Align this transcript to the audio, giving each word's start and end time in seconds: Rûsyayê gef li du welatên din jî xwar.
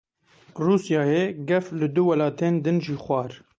Rûsyayê 0.65 1.23
gef 1.47 1.65
li 1.79 1.87
du 1.95 2.03
welatên 2.09 2.55
din 2.63 2.77
jî 2.85 2.95
xwar. 3.03 3.31